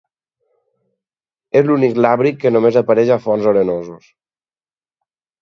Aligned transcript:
És 1.61 1.67
l'únic 1.67 1.99
làbrid 2.05 2.39
que 2.45 2.53
només 2.57 2.81
apareix 2.83 3.13
a 3.17 3.19
fons 3.27 3.47
arenosos. 3.53 4.11